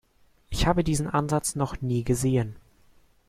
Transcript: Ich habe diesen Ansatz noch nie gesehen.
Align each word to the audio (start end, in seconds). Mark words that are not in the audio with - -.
Ich 0.49 0.65
habe 0.65 0.83
diesen 0.83 1.05
Ansatz 1.07 1.53
noch 1.53 1.79
nie 1.79 2.03
gesehen. 2.03 2.55